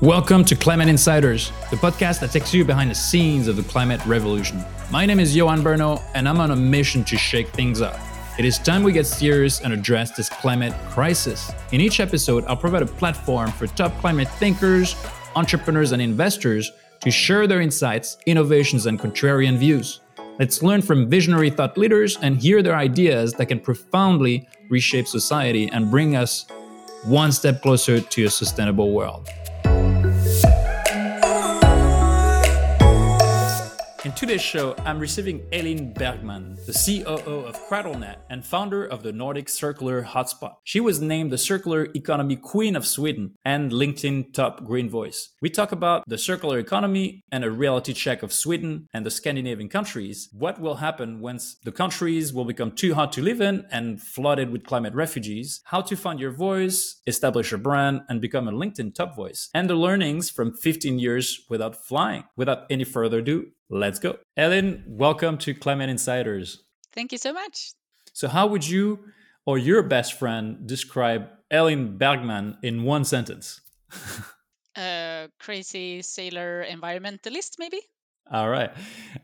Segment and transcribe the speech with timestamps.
[0.00, 4.00] Welcome to Climate Insiders, the podcast that takes you behind the scenes of the climate
[4.06, 4.64] revolution.
[4.90, 8.00] My name is Johan Berno, and I'm on a mission to shake things up.
[8.38, 11.52] It is time we get serious and address this climate crisis.
[11.72, 14.96] In each episode, I'll provide a platform for top climate thinkers,
[15.36, 20.00] entrepreneurs, and investors to share their insights, innovations, and contrarian views.
[20.38, 25.68] Let's learn from visionary thought leaders and hear their ideas that can profoundly reshape society
[25.70, 26.46] and bring us
[27.04, 29.28] one step closer to a sustainable world.
[34.02, 39.12] In today's show, I'm receiving Elin Bergman, the COO of CradleNet and founder of the
[39.12, 40.54] Nordic Circular Hotspot.
[40.64, 45.34] She was named the Circular Economy Queen of Sweden and LinkedIn Top Green Voice.
[45.42, 49.68] We talk about the circular economy and a reality check of Sweden and the Scandinavian
[49.68, 50.30] countries.
[50.32, 54.48] What will happen once the countries will become too hot to live in and flooded
[54.48, 55.60] with climate refugees?
[55.64, 59.50] How to find your voice, establish a brand, and become a LinkedIn top voice.
[59.52, 62.24] And the learnings from 15 years without flying.
[62.34, 64.18] Without any further ado, Let's go.
[64.36, 66.64] Elin, welcome to Climate Insiders.
[66.92, 67.70] Thank you so much.
[68.12, 68.98] So, how would you
[69.46, 73.60] or your best friend describe Elin Bergman in one sentence?
[74.76, 77.78] A crazy sailor environmentalist, maybe?
[78.32, 78.72] All right.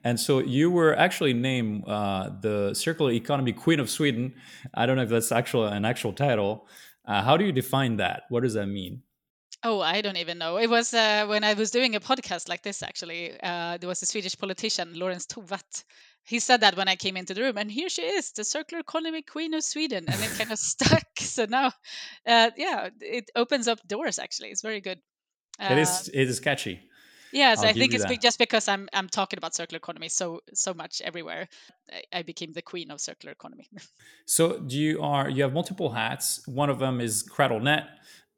[0.05, 4.34] And so you were actually named uh, the Circular Economy Queen of Sweden.
[4.75, 6.69] I don't know if that's actual an actual title.
[7.05, 8.22] Uh, how do you define that?
[8.28, 9.03] What does that mean?
[9.69, 10.59] Oh, I don't even know.
[10.59, 13.33] It was uh, when I was doing a podcast like this, actually.
[13.42, 15.83] Uh, there was a Swedish politician, Lorentz Tovatt.
[16.22, 18.81] He said that when I came into the room, and here she is, the circular
[18.81, 20.05] economy queen of Sweden.
[20.06, 21.03] And it kind of stuck.
[21.19, 21.72] So now,
[22.27, 24.50] uh, yeah, it opens up doors, actually.
[24.50, 25.00] It's very good.
[25.59, 26.81] it is uh, it is catchy.
[27.33, 28.22] Yes, I'll I think it's that.
[28.22, 31.48] just because I'm I'm talking about circular economy so so much everywhere.
[31.92, 33.69] I, I became the queen of circular economy.
[34.27, 36.47] so do you are you have multiple hats.
[36.47, 37.87] One of them is CradleNet,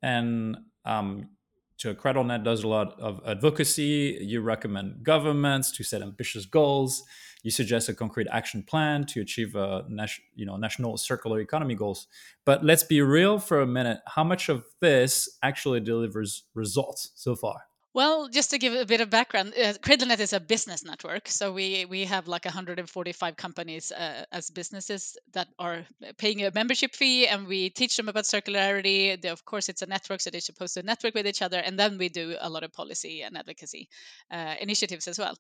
[0.03, 0.57] and
[0.89, 1.29] um,
[1.77, 4.19] so CradleNet does a lot of advocacy.
[4.21, 7.05] You recommend governments to set ambitious goals.
[7.45, 11.77] You suggest a concrete action plan to achieve a nas- you know national circular economy
[11.77, 12.09] goals.
[12.45, 14.01] But let's be real for a minute.
[14.09, 17.68] How much of this actually delivers results so far?
[17.95, 21.29] Well, just to give a bit of background, uh, CradleNet is a business network.
[21.29, 25.87] So we we have like 145 companies uh, as businesses that are
[26.19, 29.21] paying a membership fee, and we teach them about circularity.
[29.21, 31.79] They, of course, it's a network, so they're supposed to network with each other, and
[31.79, 33.89] then we do a lot of policy and advocacy
[34.31, 35.37] uh, initiatives as well.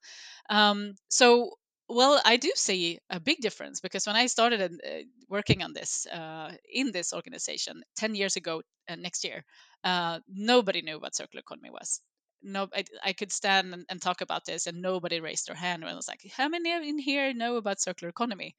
[0.51, 4.89] Um, so well, I do see a big difference because when I started uh,
[5.29, 9.45] working on this uh, in this organization 10 years ago uh, next year,
[9.85, 12.01] uh, nobody knew what circular economy was
[12.43, 15.83] no I, I could stand and, and, talk about this and nobody raised their hand
[15.83, 18.55] and I was like how many in here know about circular economy?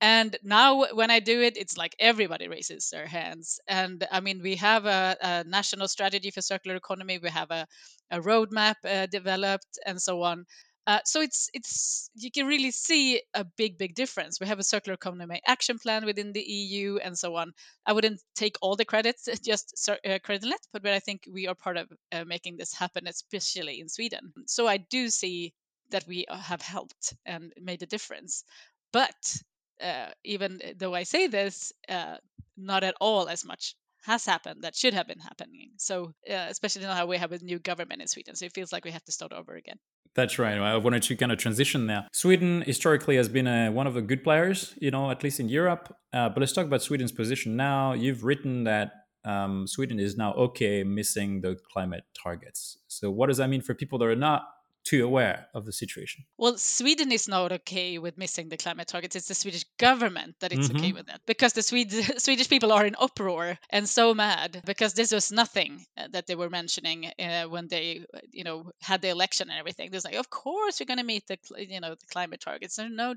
[0.00, 3.60] And now when i do it it's like everybody raises their hands.
[3.68, 7.18] And i mean we have a, a national strategy for circular economy.
[7.18, 7.66] We have a,
[8.10, 10.46] a roadmap uh, developed and so on
[10.88, 14.40] uh, so it's it's you can really see a big big difference.
[14.40, 17.52] We have a circular economy action plan within the EU and so on.
[17.84, 19.96] I wouldn't take all the credits, just uh,
[20.26, 24.32] CradleNet, but, I think we are part of uh, making this happen, especially in Sweden.
[24.46, 25.52] So I do see
[25.90, 28.42] that we uh, have helped and made a difference.
[28.90, 29.36] But
[29.82, 32.16] uh, even though I say this, uh,
[32.56, 33.74] not at all as much
[34.06, 35.72] has happened that should have been happening.
[35.76, 38.86] So, uh, especially now we have a new government in Sweden, so it feels like
[38.86, 39.78] we have to start over again.
[40.14, 40.58] That's right.
[40.58, 42.06] I wanted to kind of transition there.
[42.12, 45.48] Sweden historically has been a, one of the good players, you know, at least in
[45.48, 45.94] Europe.
[46.12, 47.92] Uh, but let's talk about Sweden's position now.
[47.92, 48.92] You've written that
[49.24, 52.78] um, Sweden is now okay missing the climate targets.
[52.88, 54.42] So, what does that mean for people that are not
[54.88, 56.24] too aware of the situation.
[56.38, 59.16] Well, Sweden is not okay with missing the climate targets.
[59.16, 60.76] It's the Swedish government that is mm-hmm.
[60.78, 64.94] okay with that because the Swedish Swedish people are in uproar and so mad because
[64.94, 69.10] this was nothing uh, that they were mentioning uh, when they, you know, had the
[69.10, 69.90] election and everything.
[69.90, 72.76] There's like, of course, we're going to meet the, you know, the climate targets.
[72.76, 73.14] There's no,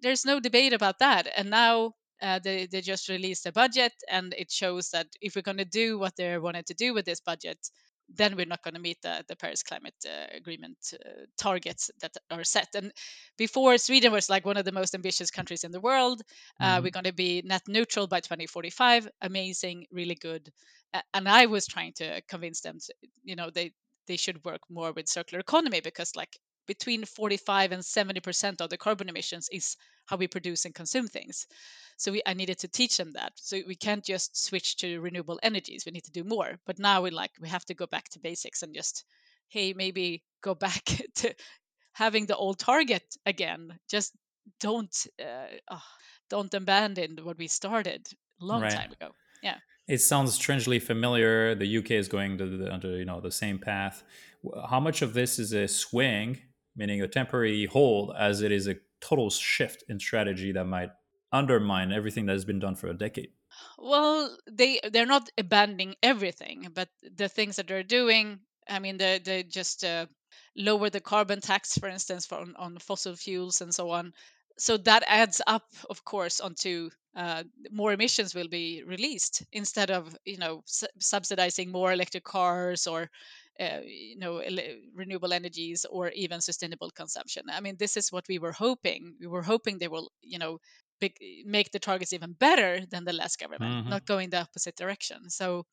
[0.00, 1.26] there's no debate about that.
[1.36, 5.42] And now uh, they, they just released a budget and it shows that if we're
[5.42, 7.58] going to do what they wanted to do with this budget
[8.08, 12.16] then we're not going to meet the, the Paris Climate uh, Agreement uh, targets that
[12.30, 12.68] are set.
[12.74, 12.92] And
[13.36, 16.22] before, Sweden was like one of the most ambitious countries in the world.
[16.60, 16.84] Uh, mm-hmm.
[16.84, 19.08] we're going to be net neutral by 2045.
[19.22, 20.50] Amazing, really good.
[21.14, 22.94] and I was trying to convince them, to,
[23.24, 23.72] you know, they
[24.06, 26.38] they should work more with circular economy because like
[26.68, 29.76] between 45 and 70 percent of the carbon emissions is
[30.06, 31.46] how we produce and consume things.
[31.96, 33.32] So we, i needed to teach them that.
[33.34, 35.84] So we can't just switch to renewable energies.
[35.84, 36.58] We need to do more.
[36.66, 39.04] But now we like we have to go back to basics and just
[39.48, 40.84] hey maybe go back
[41.16, 41.34] to
[41.92, 43.78] having the old target again.
[43.90, 44.12] Just
[44.60, 45.88] don't uh, oh,
[46.30, 48.06] don't abandon what we started
[48.40, 48.72] a long right.
[48.72, 49.10] time ago.
[49.42, 49.56] Yeah.
[49.88, 51.54] It sounds strangely familiar.
[51.54, 54.04] The UK is going to the, under you know the same path.
[54.70, 56.38] How much of this is a swing,
[56.78, 60.90] meaning a temporary hold, as it is a total shift in strategy that might
[61.32, 63.32] undermine everything that has been done for a decade?
[63.78, 69.18] Well, they they're not abandoning everything, but the things that they're doing, I mean, they
[69.18, 70.06] they just uh,
[70.56, 74.12] lower the carbon tax, for instance, for on, on fossil fuels and so on.
[74.58, 80.16] So that adds up, of course, onto uh, more emissions will be released instead of
[80.24, 83.10] you know su- subsidizing more electric cars or
[83.60, 84.42] uh, you know
[84.94, 87.44] renewable energies or even sustainable consumption.
[87.50, 89.16] I mean, this is what we were hoping.
[89.20, 90.58] We were hoping they will you know
[91.00, 91.14] big,
[91.44, 93.90] make the targets even better than the last government, Mhm.
[93.90, 95.30] not going the opposite direction.
[95.30, 95.66] So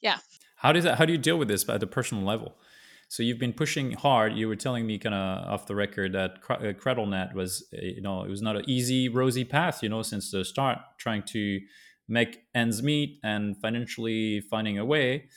[0.00, 0.18] yeah,
[0.56, 0.98] How does that?
[0.98, 2.54] How do you deal with this at the personal level?
[3.08, 4.32] So you've been pushing hard.
[4.34, 7.80] You were telling me kind of off the record that Cr- uh, CradleNet was, uh,
[7.82, 11.22] you know, it was not an easy, rosy path, you know, since the start, trying
[11.24, 11.60] to
[12.08, 15.28] make ends meet and financially finding a way.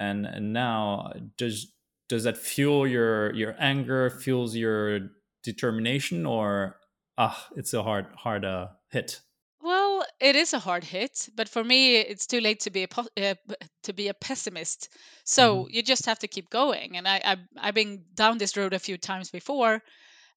[0.00, 1.72] And, and now, does
[2.08, 4.10] does that fuel your your anger?
[4.10, 5.10] Fuels your
[5.44, 6.80] determination, or
[7.18, 9.20] ah, it's a hard hard uh, hit.
[9.62, 12.88] Well, it is a hard hit, but for me, it's too late to be a
[12.98, 13.34] uh,
[13.82, 14.88] to be a pessimist.
[15.24, 16.96] So hmm you just have to keep going.
[16.96, 19.82] And I, I've, I've been down this road a few times before.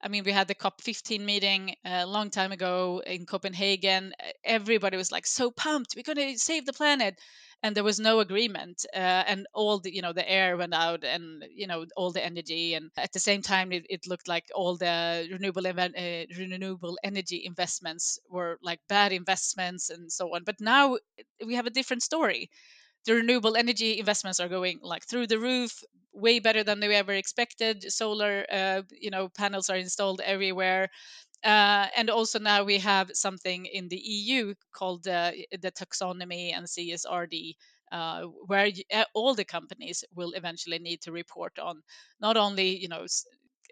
[0.04, 4.14] I mean, we had the COP15 meeting a long time ago in Copenhagen.
[4.20, 7.20] Uh, Everybody was like so pumped, we're going to save the planet.
[7.66, 11.06] And there was no agreement, uh, and all the you know the air went out,
[11.06, 14.44] and you know all the energy, and at the same time it, it looked like
[14.54, 20.44] all the renewable uh, renewable energy investments were like bad investments and so on.
[20.44, 20.98] But now
[21.46, 22.50] we have a different story
[23.06, 25.84] the renewable energy investments are going like through the roof
[26.14, 27.92] way better than they ever expected.
[27.92, 30.90] Solar uh, you know panels are installed everywhere.
[31.44, 36.68] Uh, and also now we have something in the eu called uh, the taxonomy and
[36.68, 37.56] csrd
[37.92, 41.82] uh, where y- uh, all the companies will eventually need to report on
[42.22, 43.04] not only you know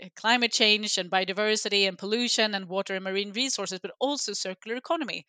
[0.03, 4.77] uh, climate change and biodiversity and pollution and water and marine resources but also circular
[4.77, 5.25] economy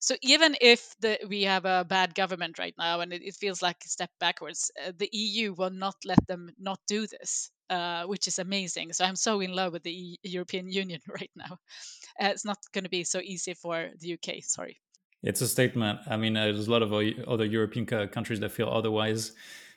[0.00, 3.60] so even if the, we have a bad government right now and it, it feels
[3.60, 8.04] like a step backwards, uh, the EU will not let them not do this, uh,
[8.04, 8.94] which is amazing.
[8.94, 11.58] So I'm so in love with the e- European Union right now.
[12.20, 14.42] Uh, it's not going to be so easy for the UK.
[14.42, 14.80] Sorry.
[15.22, 16.00] It's a statement.
[16.08, 16.94] I mean, uh, there's a lot of
[17.28, 19.32] other European co- countries that feel otherwise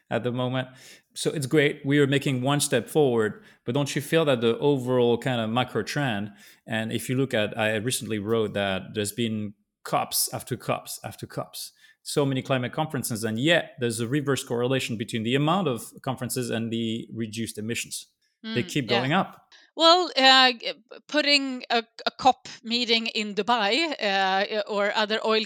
[0.10, 0.70] at the moment.
[1.16, 1.86] So it's great.
[1.86, 5.50] We are making one step forward, but don't you feel that the overall kind of
[5.50, 6.32] macro trend?
[6.66, 11.26] And if you look at, I recently wrote that there's been COPs after COPs after
[11.28, 11.72] COPs,
[12.02, 16.50] so many climate conferences, and yet there's a reverse correlation between the amount of conferences
[16.50, 18.08] and the reduced emissions.
[18.44, 19.00] They Mm, keep yeah.
[19.00, 19.54] going up.
[19.76, 20.52] Well, uh,
[21.08, 25.46] putting a, a COP meeting in Dubai uh, or other oil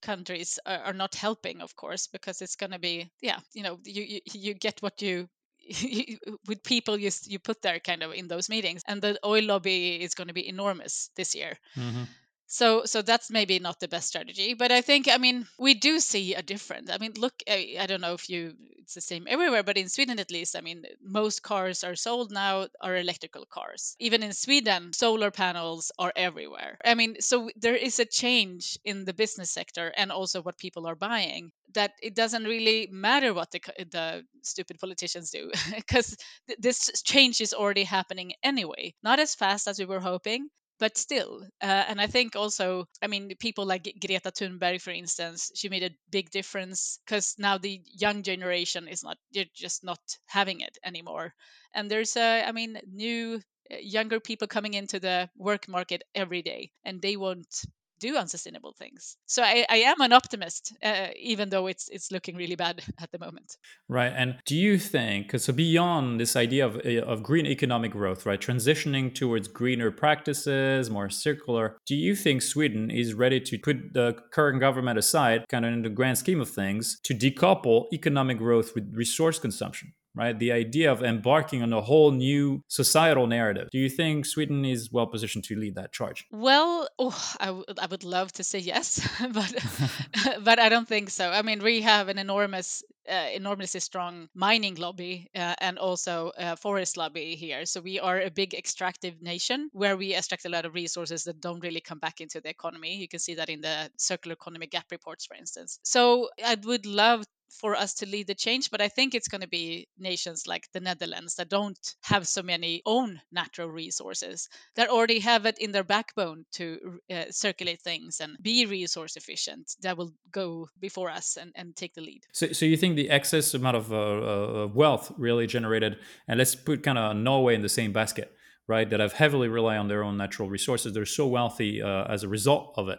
[0.00, 3.78] countries are, are not helping, of course, because it's going to be, yeah, you know,
[3.84, 5.28] you, you, you get what you
[6.48, 10.02] with people you, you put there kind of in those meetings and the oil lobby
[10.02, 12.06] is going to be enormous this year Mhm.
[12.50, 16.00] So so that's maybe not the best strategy but i think i mean we do
[16.00, 16.90] see a difference.
[16.90, 19.90] I mean look i, I don't know if you it's the same everywhere but in
[19.90, 23.94] sweden at least i mean most cars are sold now are electrical cars.
[24.00, 26.78] Even in sweden solar panels are everywhere.
[26.82, 30.86] I mean so there is a change in the business sector and also what people
[30.86, 33.60] are buying that it doesn't really matter what the,
[33.90, 38.94] the stupid politicians do because th- this change is already happening anyway.
[39.02, 43.06] Not as fast as we were hoping but still uh, and i think also i
[43.06, 47.80] mean people like greta thunberg for instance she made a big difference because now the
[47.98, 51.34] young generation is not you're just not having it anymore.
[51.74, 56.42] And there's a i mean new uh, younger people coming into the work market every
[56.42, 57.54] day and they won't
[57.98, 62.36] do unsustainable things so i, I am an optimist uh, even though it's it's looking
[62.36, 63.56] really bad at the moment
[63.88, 64.12] Right.
[64.14, 68.40] And do you think, so beyond this idea of, uh, of green economic growth, right,
[68.40, 74.16] transitioning towards greener practices, more circular, do you think Sweden is ready to put the
[74.32, 78.74] current government aside, kind of in the grand scheme of things, to decouple economic growth
[78.74, 79.94] with resource consumption?
[80.18, 83.68] Right, the idea of embarking on a whole new societal narrative.
[83.70, 86.26] Do you think Sweden is well positioned to lead that charge?
[86.32, 88.98] Well, oh, I would I would love to say yes,
[89.32, 89.54] but
[90.42, 91.30] but I don't think so.
[91.30, 96.56] I mean, we have an enormous, uh, enormously strong mining lobby uh, and also a
[96.56, 97.64] forest lobby here.
[97.64, 101.40] So we are a big extractive nation where we extract a lot of resources that
[101.40, 102.96] don't really come back into the economy.
[102.96, 105.78] You can see that in the circular economy gap reports, for instance.
[105.84, 109.40] So I would love for us to lead the change, but I think it's going
[109.40, 114.88] to be nations like the Netherlands that don't have so many own natural resources that
[114.88, 119.96] already have it in their backbone to uh, circulate things and be resource efficient that
[119.96, 122.22] will go before us and, and take the lead.
[122.32, 126.54] So, so you think the excess amount of uh, uh, wealth really generated, and let's
[126.54, 128.32] put kind of Norway in the same basket,
[128.66, 128.88] right?
[128.88, 130.92] That have heavily rely on their own natural resources.
[130.92, 132.98] They're so wealthy uh, as a result of it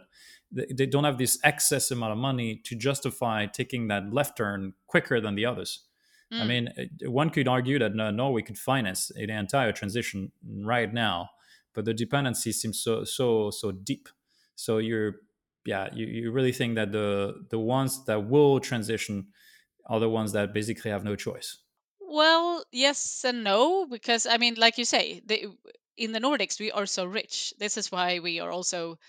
[0.52, 5.22] they don't have this excess amount of money to justify taking that left turn quicker
[5.22, 5.86] than the others.
[6.34, 6.42] Mm.
[6.42, 6.70] I mean,
[7.06, 11.30] one could argue that Norway could finance the entire transition right now,
[11.74, 14.10] but the dependency seems so so so deep.
[14.56, 15.16] So you're,
[15.66, 19.28] yeah, you, you really think that the the ones that will transition
[19.86, 21.58] are the ones that basically have no choice.
[22.00, 25.46] Well, yes and no, because I mean, like you say, they,
[25.98, 27.54] in the Nordics we are so rich.
[27.60, 29.00] This is why we are also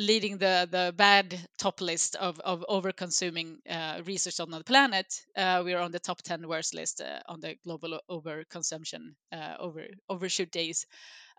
[0.00, 5.06] leading the the bad top list of of over consuming uh, research on the planet.
[5.36, 9.14] Uh, we are on the top ten worst list uh, on the global over consumption
[9.32, 10.86] uh, over overshoot days.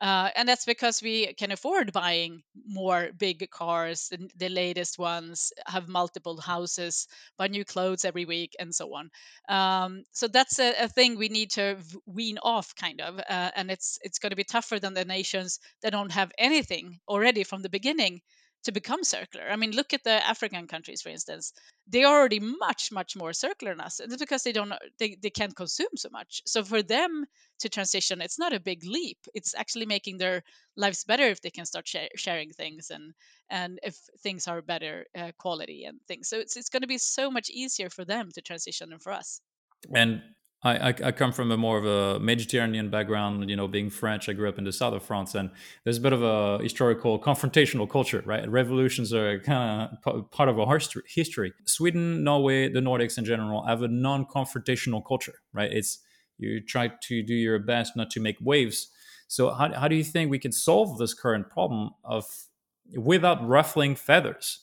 [0.01, 5.53] Uh, and that's because we can afford buying more big cars, the, the, latest ones,
[5.67, 9.11] have multiple houses, buy new clothes every week, and so on.
[9.47, 11.77] Um, so that's a, a, thing we need to
[12.07, 13.19] wean off, kind of.
[13.19, 16.97] Uh, and it's it's going to be tougher than the nations that don't have anything
[17.07, 18.21] already from the beginning
[18.63, 19.47] to become circular.
[19.49, 21.53] I mean, look at the African countries, for instance.
[21.87, 23.99] They are already much, much more circular than us.
[23.99, 26.41] It's because they don't they, they can't consume so much.
[26.45, 27.25] So for them
[27.59, 29.17] to transition, it's not a big leap.
[29.33, 30.43] It's actually making their
[30.77, 33.13] lives better if they can start sharing things and
[33.49, 36.29] and if things are better uh, quality and things.
[36.29, 39.11] So it's it's going to be so much easier for them to transition than for
[39.11, 39.41] us.
[39.93, 40.21] And
[40.63, 44.29] I, I, come from a more of a Mediterranean background, you know, being French.
[44.29, 45.49] I grew up in the south of France, and
[45.83, 48.47] there's a bit of a historical confrontational culture, right?
[48.47, 51.53] Revolutions are kind of part of our history.
[51.65, 55.71] Sweden, Norway, the Nordics in general have a non-confrontational culture, right?
[55.71, 55.97] It's
[56.37, 58.89] you try to do your best not to make waves.
[59.27, 62.25] So how, how do you think we can solve this current problem of
[62.95, 64.59] without ruffling feathers?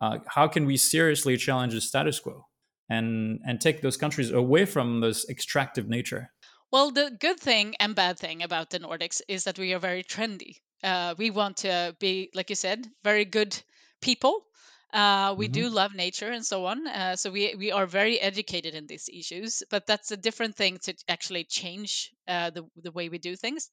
[0.00, 2.46] Uh, how can we seriously challenge the status quo?
[2.88, 6.30] And and take those countries away from this extractive nature.
[6.70, 10.02] Well the good thing and bad thing about the nordics is that we are very
[10.02, 10.60] trendy.
[10.82, 13.60] Uh, we want to be like you said very good
[14.00, 14.44] people.
[14.92, 15.52] Uh, we mm-hmm.
[15.54, 19.08] do love nature and so on uh, so we, we are very educated in these
[19.10, 23.34] issues but that's a different thing to actually change uh, the, the way we do
[23.34, 23.70] things.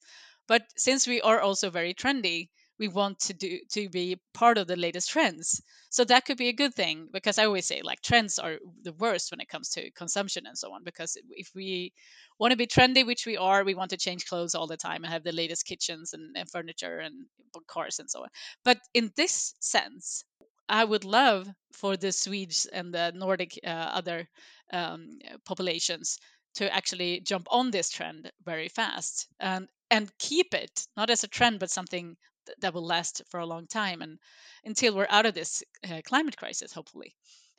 [0.48, 2.48] But since we are also very trendy
[2.80, 5.60] we want to do to be part of the latest trends.
[5.90, 8.94] So that could be a good thing because i always say like trends are the
[8.94, 11.92] worst when it comes to consumption and so on because if we
[12.38, 15.04] want to be trendy which we are we want to change clothes all the time
[15.04, 17.26] and have the latest kitchens and, and furniture and
[17.66, 18.28] cars and so on.
[18.64, 20.24] But in this sense
[20.68, 24.28] i would love for the swedes and the nordic uh, other
[24.72, 26.18] um, populations
[26.54, 31.28] to actually jump on this trend very fast and and keep it not as a
[31.28, 32.16] trend but something
[32.60, 34.18] that will last for a long time and
[34.64, 37.14] until we're out of this uh, climate crisis hopefully.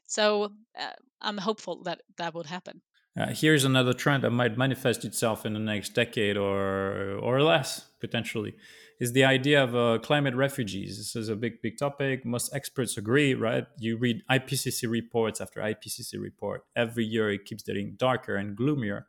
[0.08, 2.82] So uh, i'm hopeful that that would happen.
[3.20, 7.90] Uh, here's another trend that might manifest itself in the next decade or or less
[8.00, 8.56] potentially
[9.02, 10.98] is the idea of uh, climate refugees.
[10.98, 12.24] This is a big big topic.
[12.24, 13.66] Most experts agree right?
[13.80, 16.64] You read ipcc reports after ipcc report.
[16.76, 19.08] Every year it keeps getting darker and gloomier.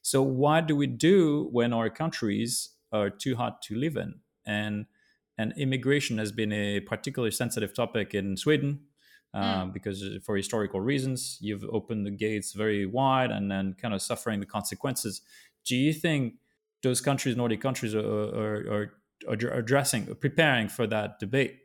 [0.00, 4.20] So what do we do when our countries are too hot to live in?
[4.46, 4.86] And
[5.38, 8.80] and immigration has been a particularly sensitive topic in Sweden
[9.32, 9.72] uh, mm.
[9.72, 14.40] because, for historical reasons, you've opened the gates very wide and then kind of suffering
[14.40, 15.22] the consequences.
[15.66, 16.34] Do you think
[16.82, 18.92] those countries, Nordic countries, are, are, are,
[19.28, 21.58] are addressing, preparing for that debate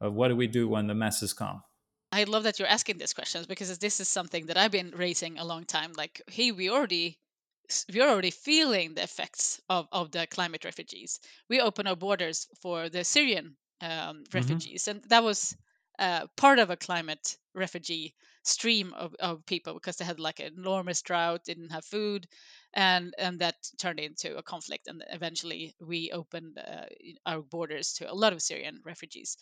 [0.00, 1.62] of what do we do when the masses come?
[2.10, 5.38] I love that you're asking these questions because this is something that I've been raising
[5.38, 5.92] a long time.
[5.96, 7.18] Like, hey, we already
[7.92, 11.20] we're already feeling the effects of, of the climate refugees.
[11.48, 14.22] We open our borders for the Syrian um, mm-hmm.
[14.34, 15.56] refugees, and that was
[15.98, 20.54] uh, part of a climate refugee stream of, of people because they had like an
[20.56, 22.26] enormous drought, didn't have food,
[22.74, 24.88] and and that turned into a conflict.
[24.88, 26.86] And eventually, we opened uh,
[27.26, 29.36] our borders to a lot of Syrian refugees.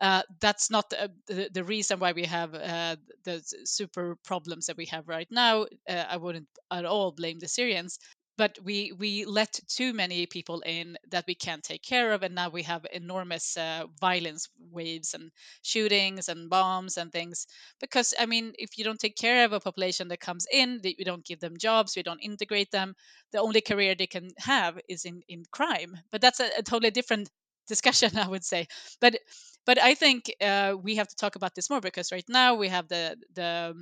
[0.00, 4.76] Uh, that's not the, the, the, reason why we have uh, the super problems that
[4.76, 5.66] we have right now.
[5.88, 7.98] Uh, I wouldn't at all blame the Syrians
[8.36, 12.34] but we we let too many people in that we can't take care of and
[12.34, 15.30] now we have enormous uh, violence waves and
[15.62, 17.46] shootings and bombs and things.
[17.80, 20.94] Because i mean if you don't take care of a population that comes in that
[20.98, 22.94] we don't give them jobs we don't integrate them
[23.32, 25.96] the only career they can have is in in crime.
[26.10, 27.30] But that's a, a totally different
[27.68, 28.66] discussion i would say.
[29.00, 29.18] But
[29.66, 32.68] but i think uh, we have to talk about this more because right now we
[32.68, 33.74] have the the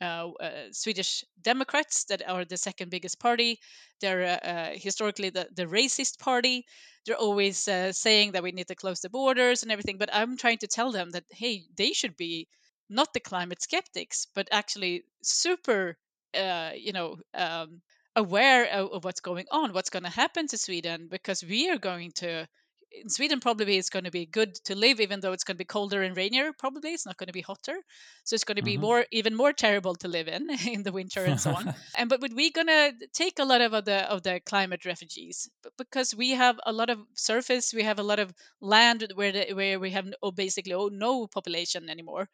[0.00, 3.58] uh, uh, Swedish Democrats that are the second biggest party.
[4.00, 6.64] They're uh, uh, historically the, the racist party.
[7.04, 9.98] They're always uh, saying that we need to close the borders and everything.
[9.98, 12.48] But I'm trying to tell them that, hey, they should be
[12.88, 15.96] not the climate skeptics, but actually super,
[16.34, 17.80] you know, um,
[18.16, 21.78] aware of, of what's going on, what's going to happen to Sweden, because we are
[21.78, 22.46] going to
[22.90, 25.58] in Sweden probably it's going to be good to live, even though it's going to
[25.58, 26.52] be colder and rainier.
[26.58, 27.76] Probably it's not going to be hotter,
[28.24, 28.82] so it's going to be mm-hmm.
[28.82, 31.74] more even more terrible to live in in the winter and so on.
[31.96, 36.14] and but, we're going to take a lot of the of the climate refugees because
[36.14, 39.78] we have a lot of surface, we have a lot of land where the, where
[39.78, 42.28] we have no, basically oh no population anymore.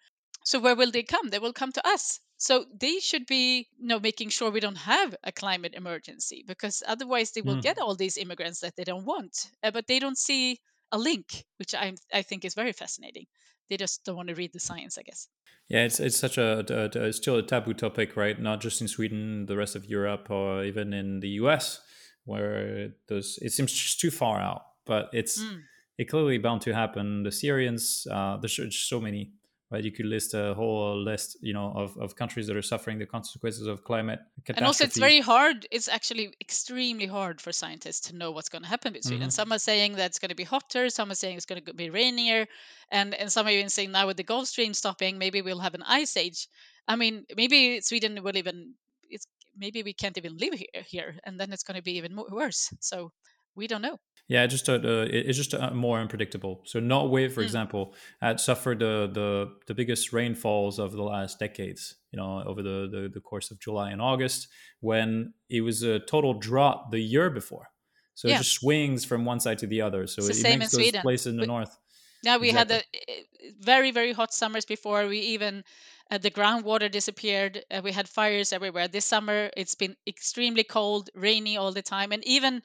[0.44, 1.30] So where will they come?
[1.30, 2.20] They will come to us.
[2.44, 6.82] So they should be, you know, making sure we don't have a climate emergency because
[6.86, 7.62] otherwise they will mm.
[7.62, 9.50] get all these immigrants that they don't want.
[9.62, 10.60] Uh, but they don't see
[10.92, 13.24] a link, which I I think is very fascinating.
[13.70, 15.26] They just don't want to read the science, I guess.
[15.70, 18.38] Yeah, it's it's such a, a, a still a taboo topic, right?
[18.38, 21.80] Not just in Sweden, the rest of Europe, or even in the U.S.,
[22.26, 24.64] where those it seems just too far out.
[24.84, 25.62] But it's mm.
[25.96, 27.22] it clearly bound to happen.
[27.22, 29.32] The Syrians, uh, there's so many
[29.74, 29.84] right?
[29.84, 33.06] You could list a whole list, you know, of, of countries that are suffering the
[33.06, 34.58] consequences of climate catastrophe.
[34.58, 35.66] And also, it's very hard.
[35.70, 39.28] It's actually extremely hard for scientists to know what's going to happen with Sweden.
[39.28, 39.40] Mm-hmm.
[39.40, 40.88] Some are saying that it's going to be hotter.
[40.88, 42.46] Some are saying it's going to be rainier,
[42.90, 45.74] and and some are even saying now with the Gulf Stream stopping, maybe we'll have
[45.74, 46.48] an ice age.
[46.88, 48.74] I mean, maybe Sweden will even.
[49.10, 49.26] It's
[49.56, 52.26] maybe we can't even live here here, and then it's going to be even more,
[52.30, 52.72] worse.
[52.80, 53.12] So
[53.56, 53.98] we don't know.
[54.26, 56.62] Yeah, just uh, it's just uh, more unpredictable.
[56.64, 57.44] So Norway, for mm.
[57.44, 61.96] example, had suffered the, the the biggest rainfalls of the last decades.
[62.10, 64.48] You know, over the, the, the course of July and August,
[64.80, 67.68] when it was a total drought the year before.
[68.14, 68.36] So yeah.
[68.36, 70.06] it just swings from one side to the other.
[70.06, 71.02] So it's it, makes those Sweden.
[71.02, 71.76] places in the we, north.
[72.22, 72.76] Yeah, we exactly.
[72.76, 75.06] had the very very hot summers before.
[75.06, 75.64] We even
[76.10, 77.64] uh, the groundwater disappeared.
[77.70, 78.88] Uh, we had fires everywhere.
[78.88, 82.62] This summer, it's been extremely cold, rainy all the time, and even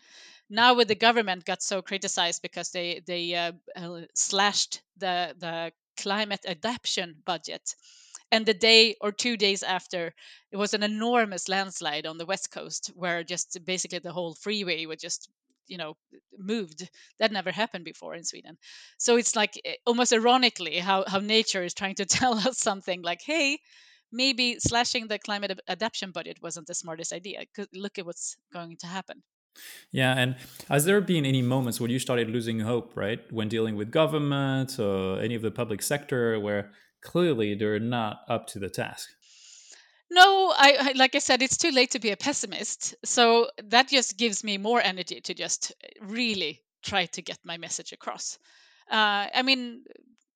[0.49, 5.71] now with the government got so criticized because they they uh, uh, slashed the the
[5.97, 7.75] climate adaptation budget.
[8.31, 10.13] And the day or two days after
[10.51, 14.85] it was an enormous landslide on the west coast where just basically the whole freeway
[14.85, 15.29] was just
[15.67, 15.97] you know
[16.37, 16.89] moved.
[17.19, 18.57] That never happened before in sweden.
[18.97, 23.01] So it's like eh, almost ironically how, how nature is trying to tell us something
[23.01, 23.59] like hey
[24.11, 27.43] maybe slashing the climate adaptation budget wasn't the smartest idea.
[27.73, 29.23] Look at what's going to happen
[29.91, 30.35] yeah, and
[30.67, 34.79] has there been any moments where you started losing hope, right, when dealing with government
[34.79, 39.09] or any of the public sector, where clearly they're not up to the task?
[40.11, 42.95] No, I, I like I said, it's too late to be a pessimist.
[43.05, 47.93] So that just gives me more energy to just really try to get my message
[47.93, 48.39] across.
[48.89, 49.83] Uh, I mean,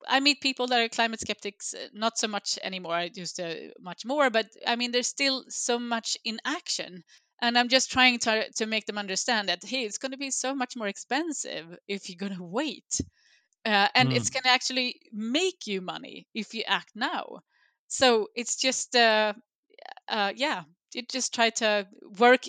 [0.07, 2.93] I meet people that are climate skeptics, uh, not so much anymore.
[2.93, 7.03] I used to much more, but I mean, there's still so much in action
[7.41, 10.31] and i'm just trying to to make them understand that hey it's going to be
[10.31, 13.01] so much more expensive if you're going to wait
[13.65, 14.15] uh, and mm.
[14.15, 17.39] it's going to actually make you money if you act now.
[17.87, 19.33] So it's just uh,
[20.07, 21.87] uh, yeah you just try to
[22.19, 22.43] work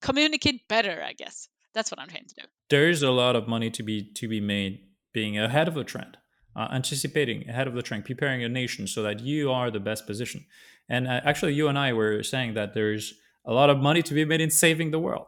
[0.00, 1.48] communicate better i guess.
[1.74, 2.42] That's what i'm trying to do.
[2.70, 4.80] There's a lot of money to be to be made
[5.12, 6.16] being ahead of the trend
[6.54, 10.06] uh, anticipating ahead of the trend preparing a nation so that you are the best
[10.06, 10.46] position.
[10.88, 14.14] And uh, actually you and i were saying that there's a lot of money to
[14.14, 15.26] be made in saving the world.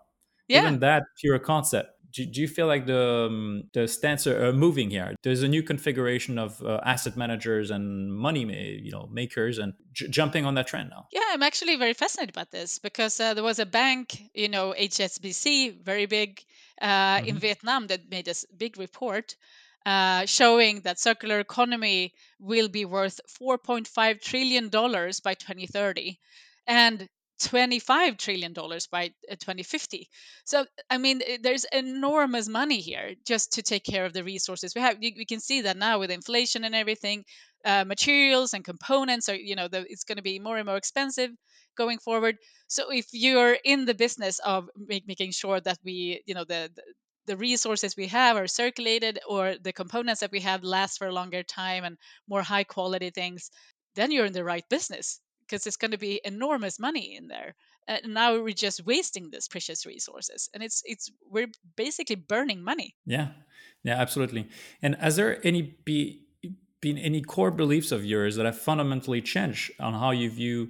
[0.48, 0.60] Yeah.
[0.60, 1.90] Even that pure concept.
[2.12, 5.16] Do, do you feel like the um, the stance are moving here?
[5.24, 8.44] There's a new configuration of uh, asset managers and money,
[8.80, 11.08] you know, makers, and j- jumping on that trend now.
[11.10, 14.74] Yeah, I'm actually very fascinated about this because uh, there was a bank, you know,
[14.78, 16.40] HSBC, very big
[16.80, 17.26] uh, mm-hmm.
[17.26, 19.34] in Vietnam, that made a big report
[19.86, 26.18] uh, showing that circular economy will be worth 4.5 trillion dollars by 2030
[26.66, 27.08] and
[27.40, 30.08] 25 trillion dollars by uh, 2050
[30.44, 34.74] so i mean eh, there's enormous money here just to take care of the resources.
[34.74, 37.24] We have we can see that now with inflation and everything
[37.64, 40.76] uh, materials and components are you know the, it's going to be more and more
[40.76, 41.30] expensive
[41.76, 42.36] going forward.
[42.68, 46.70] So if you're in the business of make, making sure that we you know the,
[46.74, 46.82] the
[47.26, 51.12] the resources we have are circulated or the components that we have last for a
[51.12, 51.96] longer time and
[52.28, 53.50] more high quality things
[53.94, 57.54] then you're in the right business because it's going to be enormous money in there
[57.86, 62.94] and now we're just wasting this precious resources and it's it's we're basically burning money.
[63.06, 63.28] Yeah.
[63.82, 64.48] Yeah absolutely.
[64.82, 66.26] And has there any be
[66.80, 70.68] been any core beliefs of yours that have fundamentally changed on how you view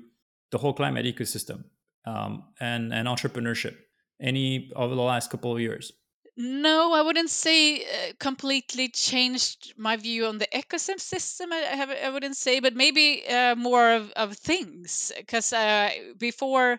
[0.51, 1.65] the whole climate ecosystem
[2.07, 3.77] um, and and entrepreneurship?
[4.21, 5.93] Any over the last couple of years
[6.37, 11.53] No, I wouldn't say uh, completely changed my view on the ecosystem.
[11.53, 15.13] I, I have, I wouldn't say, but maybe uh, more of, of things.
[15.17, 16.73] Because uh, before,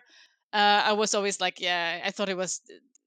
[0.52, 2.60] uh, I was always like, yeah, I thought it was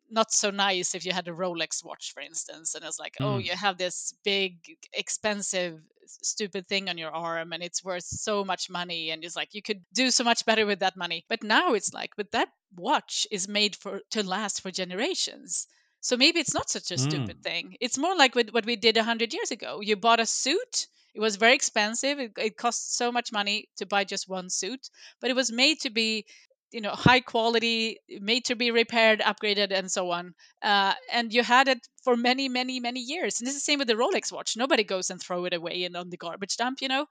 [0.10, 3.38] not so nice if you had a Rolex watch, for instance, and it's like, oh,
[3.38, 3.46] Mm.
[3.46, 4.58] you have this big,
[4.92, 9.54] expensive, stupid thing on your arm, and it's worth so much money, and it's like
[9.54, 11.26] you could do so much better with that money.
[11.30, 15.68] But now it's like, but that watch is made for to last for generations.
[16.02, 17.44] So maybe it's not such a stupid Mm.
[17.44, 17.76] thing.
[17.80, 19.82] It's more like with what we did a hundred years ago.
[19.82, 20.88] You bought a suit.
[21.14, 22.20] It was very expensive.
[22.20, 25.80] It, it cost so much money to buy just one suit, but it was made
[25.82, 26.26] to be
[26.72, 31.42] you know high quality made to be repaired upgraded and so on uh, and you
[31.44, 34.56] had it for many many many years and it's the same with the rolex watch
[34.56, 37.08] nobody goes and throw it away and on the garbage dump you know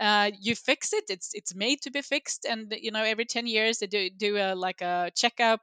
[0.00, 3.46] uh, you fix it it's it's made to be fixed and you know every 10
[3.46, 5.60] years they do do a like a checkup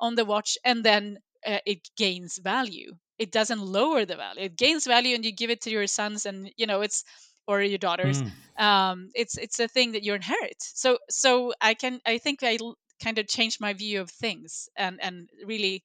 [0.00, 4.56] on the watch and then uh, it gains value it doesn't lower the value it
[4.56, 7.04] gains value and you give it to your sons and you know it's
[7.46, 8.62] or your daughters Mm.
[8.64, 12.56] um it's it's a thing that you inherit so so i can i think i
[12.60, 15.84] l- kind of changed my view of things and and really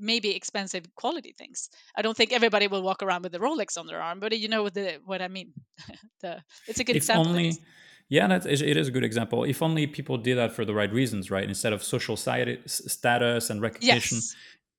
[0.00, 3.86] maybe expensive quality things i don't think everybody will walk around with a rolex on
[3.86, 5.52] their arm but you know the what i mean
[6.20, 7.58] the it's a good If example only,
[8.08, 9.44] yeah, that is, it is a good example.
[9.44, 11.46] If only people did that for the right reasons, right?
[11.46, 14.18] Instead of social status and recognition.
[14.18, 14.36] yes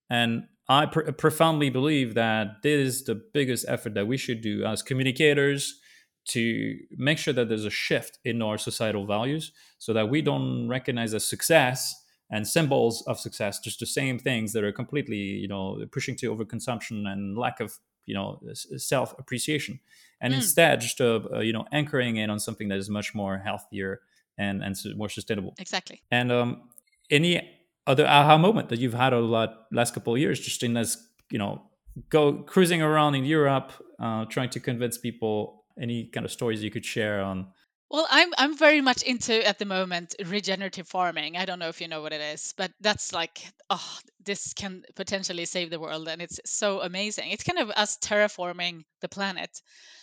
[0.10, 4.64] And I pr- profoundly believe that this is the biggest effort that we should do
[4.66, 5.80] as communicators
[6.26, 10.68] to make sure that there's a shift in our societal values so that we don't
[10.68, 11.96] recognize as success
[12.30, 16.36] and symbols of success just the same things that are completely you know pushing to
[16.36, 18.40] overconsumption and lack of you know
[18.78, 19.80] self appreciation
[20.22, 23.16] and mm, instead just uh, uh, you know anchoring in on something that is much
[23.16, 24.02] more healthier
[24.38, 25.54] and and more sustainable.
[25.60, 26.02] Exactly.
[26.12, 26.70] And um
[27.10, 27.59] any
[27.90, 30.90] other aha moment that you've had over the last couple of years just in as
[31.32, 31.62] you know
[32.10, 36.72] go cruising around in europe uh, trying to convince people any kind of stories you
[36.72, 37.48] could share on
[37.92, 41.38] Well, I'm I'm very much into at the moment regenerative farming.
[41.38, 44.84] I don't know if you know what it is, but that's like oh, this can
[44.96, 47.32] potentially save the world, and it's so amazing.
[47.32, 49.62] It's kind of us terraforming the planet,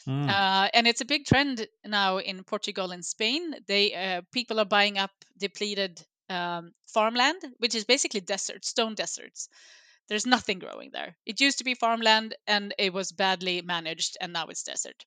[0.08, 3.54] mm, uh, and it's a big trend now in Portugal and Spain.
[3.68, 9.48] They uh, people are buying up depleted um, farmland, which is basically desert, stone deserts,
[10.08, 11.16] there's nothing growing there.
[11.26, 15.04] It used to be farmland and it was badly managed, and now it's desert.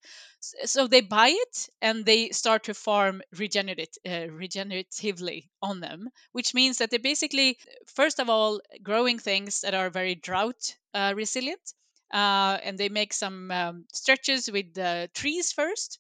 [0.66, 6.54] So they buy it and they start to farm regenerate, uh, regeneratively on them, which
[6.54, 11.74] means that they're basically, first of all, growing things that are very drought uh, resilient.
[12.12, 14.74] Uh, and they make some um, stretches with
[15.14, 16.00] trees first,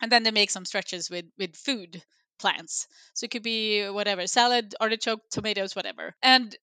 [0.00, 2.02] and then they make some stretches with with food
[2.40, 2.86] plants.
[3.14, 6.14] So it could be whatever salad, artichoke, tomatoes, whatever.
[6.22, 6.56] And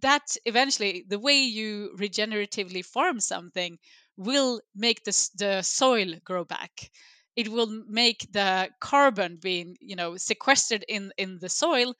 [0.00, 3.78] that eventually the way you regeneratively farm something
[4.16, 6.90] will make the, the soil grow back
[7.34, 11.94] it will make the carbon being you know sequestered in in the soil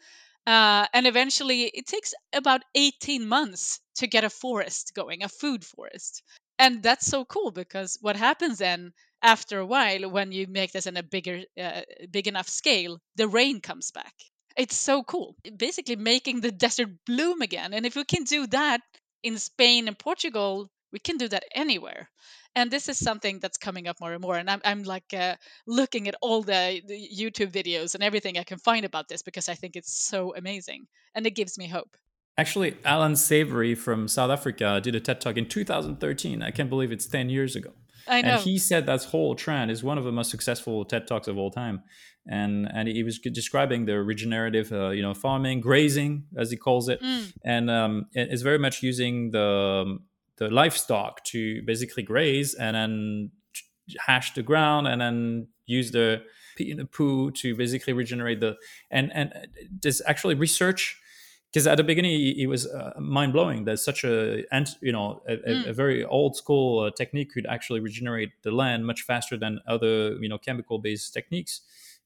[0.46, 5.64] uh, and eventually it takes about 18 months to get a forest going a food
[5.64, 6.22] forest
[6.58, 8.92] and that's so cool because what happens then
[9.22, 13.28] after a while when you make this in a bigger uh, big enough scale the
[13.28, 14.14] rain comes back
[14.56, 15.36] it's so cool.
[15.56, 17.72] Basically making the desert bloom again.
[17.72, 18.80] And if we can do that
[19.22, 22.10] in Spain and Portugal, we can do that anywhere.
[22.54, 24.36] And this is something that's coming up more and more.
[24.36, 28.44] And I'm, I'm like uh, looking at all the, the YouTube videos and everything I
[28.44, 30.86] can find about this because I think it's so amazing.
[31.14, 31.96] And it gives me hope.
[32.38, 36.90] actually alan savory from south africa did a ted talk in 2013 i can't believe
[36.90, 37.72] it's 10 years ago
[38.06, 41.28] I and he said that whole trend is one of the most successful ted talks
[41.28, 41.82] of all time.
[42.26, 46.88] And and he was describing the regenerative uh, you know farming grazing as he calls
[46.88, 47.02] it.
[47.02, 49.98] Mm, and um, it's very much using the
[50.36, 53.30] the livestock to basically graze and then
[54.06, 56.22] hash the ground and then use the
[56.56, 58.56] pee in the poo to basically regenerate the
[58.90, 59.32] and and
[59.82, 61.01] there's actually research
[61.52, 65.22] because at the beginning it was uh, mind blowing that such a and you know
[65.28, 65.74] a, a mm.
[65.74, 70.28] very old school uh, technique could actually regenerate the land much faster than other you
[70.28, 71.60] know chemical based techniques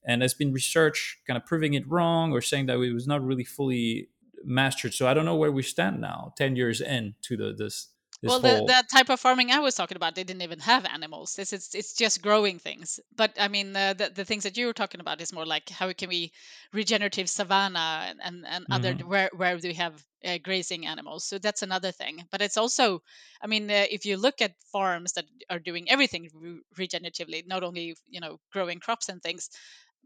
[0.05, 3.25] and there's been research kind of proving it wrong or saying that it was not
[3.25, 4.09] really fully
[4.45, 7.89] mastered so i don't know where we stand now 10 years into the this
[8.27, 10.85] Well, the whole that type of farming I was talking about, they didn't even have
[10.85, 11.35] animals.
[11.35, 13.01] This is it's just growing things.
[13.15, 15.69] But I mean, uh, the the things that you were talking about is more like
[15.71, 16.33] how can we
[16.73, 21.25] regenerative savanna and and, and other where where we have uh, grazing animals.
[21.25, 22.25] So that's another thing.
[22.31, 23.03] But it's also,
[23.41, 27.63] I mean, uh, if you look at farms that are doing everything re- regeneratively, not
[27.63, 29.49] only you know growing crops and things,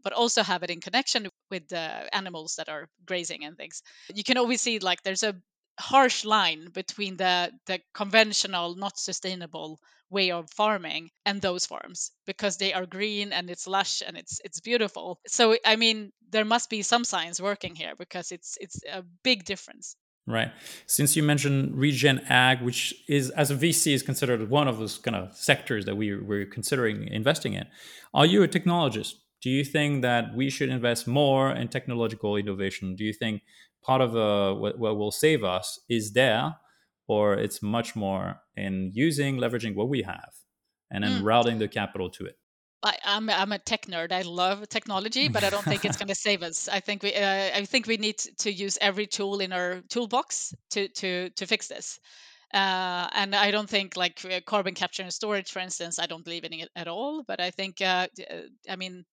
[0.03, 3.81] but also have it in connection with the animals that are grazing and things.
[4.13, 5.35] You can always see like there's a
[5.79, 9.79] harsh line between the the conventional not sustainable
[10.09, 14.39] way of farming and those farms because they are green and it's lush and it's
[14.43, 18.79] it's beautiful so i mean there must be some science working here because it's it's
[18.91, 19.95] a big difference
[20.27, 20.51] Right.
[20.85, 24.99] Since you mentioned regen ag, which is as a VC is considered one of those
[24.99, 27.65] kind of sectors that we we're considering investing in,
[28.13, 29.15] are you a technologist?
[29.41, 32.95] Do you think that we should invest more in technological innovation?
[32.95, 33.41] Do you think
[33.83, 36.55] part of uh, what, what will save us is there,
[37.07, 40.31] or it's much more in using leveraging what we have
[40.91, 41.25] and then mm.
[41.25, 42.37] routing the capital to it?
[42.83, 44.11] I, am I'm, I'm a tech nerd.
[44.11, 46.67] I love technology, but I don't think it's going to save us.
[46.67, 50.53] I think we uh, I think we need to use every tool in our toolbox
[50.71, 51.99] to to to fix this.
[52.53, 56.25] Uh, and I don't think like uh, carbon capture and storage, for instance, I don't
[56.25, 57.23] believe in it at all.
[57.25, 59.05] But I think, uh, uh I mean,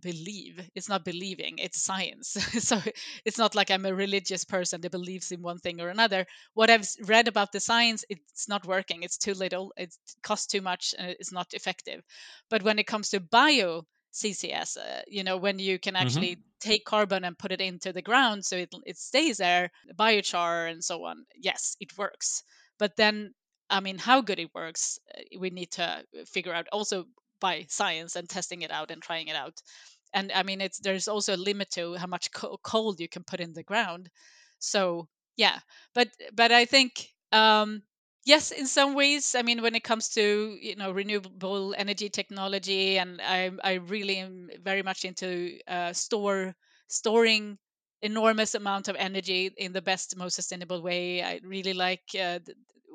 [0.00, 2.36] believe it's not believing it's science.
[2.68, 2.80] So
[3.24, 6.26] it's not like i'm a religious person that believes in one thing or another.
[6.54, 10.60] What i've read about the science it's not working it's too little it costs too
[10.60, 12.02] much and it's not effective.
[12.50, 16.68] But when it comes to bio ccs uh, you know when you can actually mm-hmm.
[16.70, 20.82] take carbon and put it into the ground so it, it stays there biochar and
[20.82, 22.42] so on yes it works.
[22.78, 23.34] But then
[23.70, 26.68] I mean, how good it works, uh, we need to figure out.
[26.72, 27.06] Also
[27.40, 29.60] by science and testing it out and trying it out.
[30.14, 33.24] And i mean it's there's also a limit to how much co- coal you can
[33.24, 34.10] put in the ground.
[34.58, 35.60] So yeah
[35.94, 37.82] but but i think um
[38.24, 42.98] yes in some ways i mean when it comes to you know renewable energy technology
[42.98, 46.56] and i i really am very much into uh, store
[46.88, 47.56] storing
[48.02, 51.20] enormous amount of energy in the best most sustainable way.
[51.22, 52.38] I really like uh,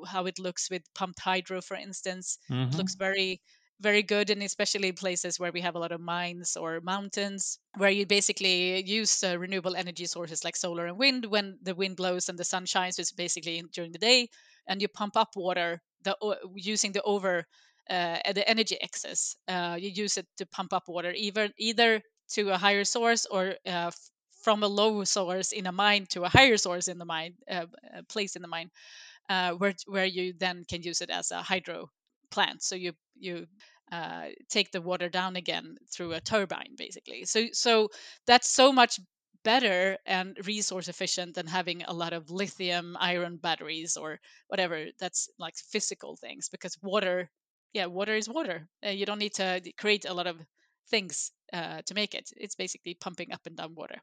[0.06, 2.38] how it looks with pumped hydro for instance.
[2.50, 2.72] Mm-hmm.
[2.72, 3.42] it looks very
[3.80, 7.90] very good and especially places where we have a lot of mines or mountains where
[7.90, 12.28] you basically use uh, renewable energy sources like solar and wind when the wind blows
[12.28, 14.28] and the sun shines it's basically during the day
[14.66, 16.16] and you pump up water the,
[16.54, 17.44] using the over
[17.90, 22.50] uh, the energy excess uh, you use it to pump up water either either to
[22.50, 23.90] a higher source or uh,
[24.42, 27.66] from a low source in a mine to a higher source in the mine uh,
[28.08, 28.70] place in the mine
[29.28, 31.90] uh, where where you then can use it as a hydro
[32.34, 32.62] plant.
[32.62, 33.46] So you you
[33.92, 37.24] uh, take the water down again through a turbine, basically.
[37.24, 37.88] So so
[38.26, 38.98] that's so much
[39.44, 44.18] better and resource efficient than having a lot of lithium iron batteries or
[44.48, 47.30] whatever that's like physical things because water
[47.74, 50.40] yeah water is water uh, you don't need to create a lot of
[50.88, 53.98] things uh, to make it it's basically pumping up and down water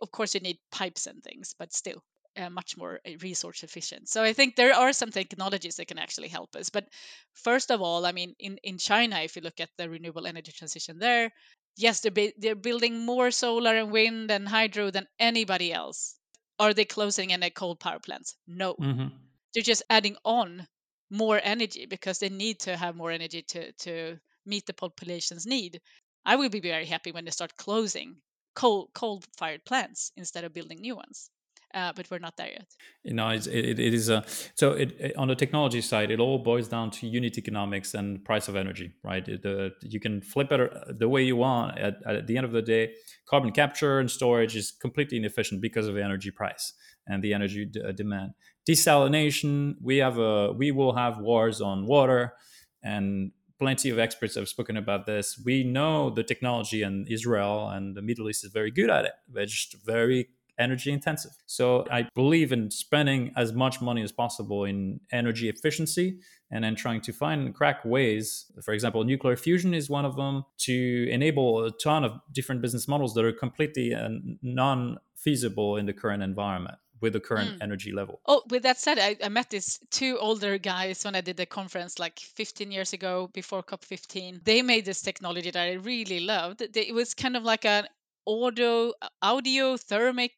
[0.00, 2.02] of course you need pipes and things but still
[2.38, 4.08] uh, much more uh, resource efficient.
[4.08, 6.70] So I think there are some technologies that can actually help us.
[6.70, 6.88] But
[7.34, 10.52] first of all, I mean, in, in China, if you look at the renewable energy
[10.52, 11.32] transition there,
[11.76, 16.16] yes, they're, they're building more solar and wind and hydro than anybody else.
[16.58, 18.34] Are they closing any coal power plants?
[18.46, 18.74] No.
[18.74, 19.08] Mm-hmm.
[19.54, 20.66] They're just adding on
[21.10, 25.80] more energy because they need to have more energy to, to meet the population's need.
[26.24, 28.16] I will be very happy when they start closing
[28.54, 31.30] coal coal fired plants instead of building new ones
[31.74, 32.66] uh, but we're not there yet.
[33.04, 36.68] You know, it, it is a so it, on the technology side, it all boils
[36.68, 39.24] down to unit economics and price of energy, right?
[39.24, 41.78] The, you can flip it uh, the way you want.
[41.78, 42.94] At, at the end of the day,
[43.28, 46.72] carbon capture and storage is completely inefficient because of the energy price
[47.06, 48.32] and the energy d- uh, demand.
[48.68, 52.34] Desalination, we have a we will have wars on water,
[52.82, 55.40] and plenty of experts have spoken about this.
[55.44, 59.12] We know the technology, and Israel and the Middle East is very good at it.
[59.28, 60.28] They're just very
[60.58, 61.32] energy intensive.
[61.46, 66.18] So I believe in spending as much money as possible in energy efficiency
[66.50, 68.50] and then trying to find crack ways.
[68.62, 72.88] For example, nuclear fusion is one of them to enable a ton of different business
[72.88, 74.08] models that are completely uh,
[74.42, 77.62] non feasible in the current environment with the current mm.
[77.62, 78.20] energy level.
[78.26, 81.46] Oh, with that said, I, I, met these two older guys when I did the
[81.46, 84.44] conference like 15 years ago before COP15.
[84.44, 86.62] They made this technology that I really loved.
[86.62, 87.86] It was kind of like an
[88.28, 90.32] audio audio thermic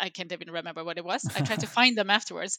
[0.00, 2.58] i can't even remember what it was i tried to find them afterwards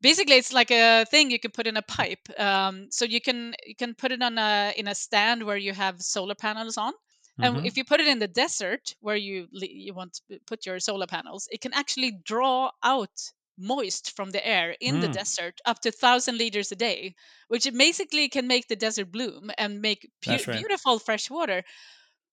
[0.00, 3.54] basically it's like a thing you can put in a pipe um, so you can
[3.66, 6.92] you can put it on a in a stand where you have solar panels on
[7.38, 7.66] and mm-hmm.
[7.66, 11.06] if you put it in the desert where you you want to put your solar
[11.06, 13.18] panels it can actually draw out
[13.58, 15.00] moist from the air in mm.
[15.02, 17.14] the desert up to 1000 liters a day
[17.48, 20.58] which basically can make the desert bloom and make pu- right.
[20.58, 21.62] beautiful fresh water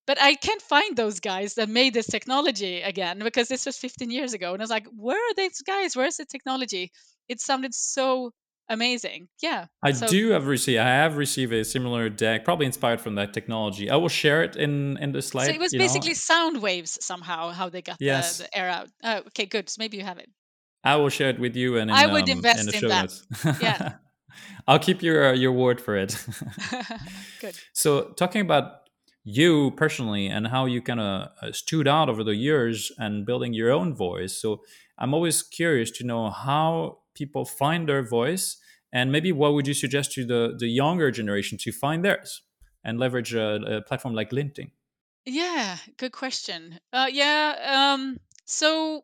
[0.08, 4.10] but I can't find those guys that made this technology again because this was 15
[4.10, 4.54] years ago.
[4.54, 5.96] And I was like, where are these guys?
[5.96, 6.92] Where's the technology?
[7.28, 8.32] It sounded so
[8.70, 9.28] amazing.
[9.42, 9.66] Yeah.
[9.84, 13.34] I so, do have received I have received a similar deck, probably inspired from that
[13.34, 13.90] technology.
[13.90, 15.48] I will share it in in the slide.
[15.48, 16.32] So it was basically know.
[16.32, 18.38] sound waves somehow how they got yes.
[18.38, 18.90] the, the, air out.
[19.04, 19.70] Oh, okay, good.
[19.70, 20.30] So maybe you have it.
[20.84, 22.80] I will share it with you and in, I would um, in invest the in
[22.80, 23.02] show that.
[23.02, 23.26] notes.
[23.62, 23.94] Yeah.
[24.68, 26.18] I'll keep your uh, your word for it.
[27.42, 27.56] Good.
[27.74, 28.87] so, talking about
[29.30, 33.54] you personally and how you kind of uh, stood out over the years and building
[33.54, 34.42] your own voice.
[34.42, 34.62] So,
[34.98, 38.58] I'm always curious to know how people find their voice
[38.92, 42.42] and maybe what would you suggest to the the younger generation to find theirs
[42.84, 44.72] and leverage a, a platform like LinkedIn.
[45.26, 46.80] Yeah, good question.
[46.94, 49.04] Uh, yeah, um, so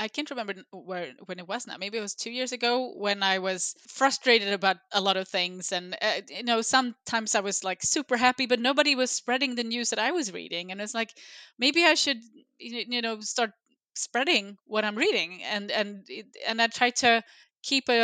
[0.00, 1.76] I can't remember where when it was now.
[1.76, 5.72] Maybe it was two years ago when I was frustrated about a lot of things,
[5.72, 9.62] and uh, you know, sometimes I was like super happy, but nobody was spreading the
[9.62, 11.10] news that I was reading, and it's like
[11.58, 12.16] maybe I should,
[12.58, 13.50] you know, start
[13.94, 16.08] spreading what I'm reading, and and
[16.46, 17.22] and I try to
[17.62, 18.00] keep a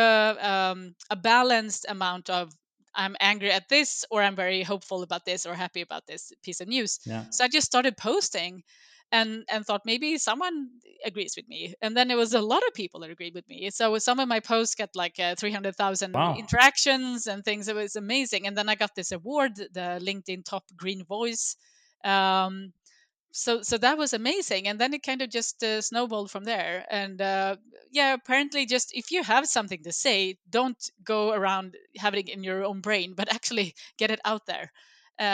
[0.52, 2.52] um, a balanced amount of
[2.94, 6.60] I'm angry at this, or I'm very hopeful about this, or happy about this piece
[6.60, 7.00] of news.
[7.06, 7.24] Yeah.
[7.30, 8.64] So I just started posting
[9.12, 10.70] and and thought maybe someone
[11.04, 11.74] agrees with me.
[11.80, 13.70] And then it was a lot of people that agreed with me.
[13.70, 16.34] So some of my posts got like uh, 300000 Wow.
[16.34, 18.46] interactions and things it was amazing.
[18.46, 21.56] And then i got this award the linkedin top green voice
[22.04, 22.72] um,
[23.32, 24.66] so so that was amazing.
[24.68, 26.86] And then it kind of just uh, snowballed from there.
[26.90, 27.56] And uh,
[27.92, 32.44] yeah apparently just if you have something to say don't go around having it in
[32.44, 34.72] your own brain but actually get it out there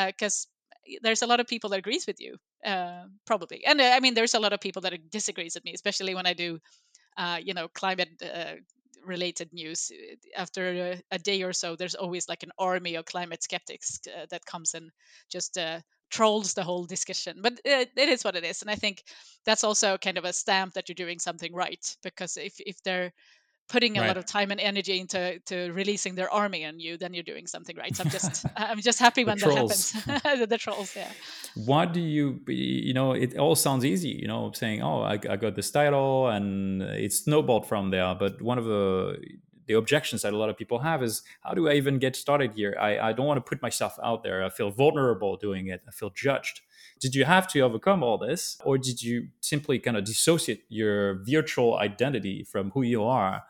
[0.07, 0.47] because
[1.03, 4.15] there's a lot of people that agrees with you uh, probably and uh, i mean
[4.15, 6.59] there's a lot of people that disagrees with me especially when i do
[7.17, 8.55] uh, you know climate uh,
[9.05, 9.91] related news
[10.37, 14.27] after a, a, day or so there's always like an army of climate skeptics uh,
[14.31, 14.91] that comes and
[15.29, 18.75] just uh, trolls the whole discussion but it, it is what it is and i
[18.75, 19.03] think
[19.45, 23.13] that's also kind of a stamp that you're doing something right because if, if they're
[23.69, 24.09] putting a Right.
[24.09, 27.47] lot of time and energy into to releasing their army on you then you're doing
[27.47, 27.95] something right?
[27.97, 29.93] So i'm just i'm just happy The when trolls.
[29.93, 30.49] that happens.
[30.53, 31.11] The trolls yeah.
[31.55, 35.37] What do you you know it all sounds easy you know saying oh I, I
[35.37, 39.17] got this title and it snowballed from there but one of the
[39.69, 42.53] the objections that a lot of people have is how do i even get started
[42.53, 42.77] here?
[42.81, 44.43] I, I don't want to put myself out there.
[44.45, 45.81] I feel vulnerable doing it.
[45.87, 46.63] I feel judged.
[46.99, 51.23] Did you have to overcome all this or did you simply kind of dissociate your
[51.25, 53.45] virtual identity from who you are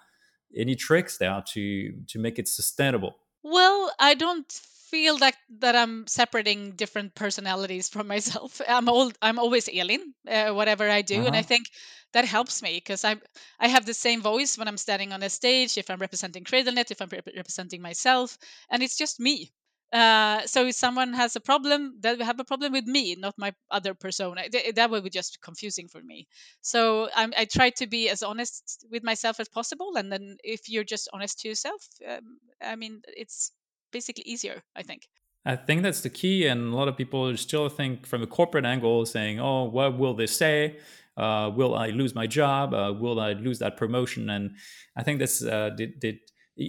[0.56, 4.50] any tricks there to to make it sustainable Well, I don't
[4.92, 8.60] feel that that I'm separating different personalities from myself.
[8.68, 9.16] I'm old.
[9.22, 11.48] I'm always Elin, uh, whatever I do, and I uh-huh.
[11.48, 11.66] think
[12.12, 13.16] that helps me because I
[13.58, 16.90] I have the same voice when I'm standing on a stage, if I'm representing CradleNet,
[16.90, 18.38] if I'm rep- representing myself,
[18.70, 19.50] and it's just me.
[19.92, 23.52] Uh, so if someone has a problem, they have a problem with me, not my
[23.70, 24.48] other persona.
[24.48, 26.26] Th- That would be just confusing for me.
[26.62, 30.68] So I'm, I try to be as honest with myself as possible, and then if
[30.68, 33.52] you're just honest to yourself, um, I mean, it's
[33.92, 35.02] basically easier, I think.
[35.44, 38.64] I think that's the key, and a lot of people still think from a corporate
[38.64, 40.78] angle, saying, "Oh, what will they say?
[41.16, 42.72] Uh, will I lose my job?
[42.72, 44.52] Uh, will I lose that promotion?" And
[44.96, 45.70] I think that's uh,